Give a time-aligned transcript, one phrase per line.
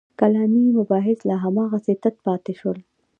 [0.19, 2.77] کلامي مباحث لا هماغسې تت پاتې شول.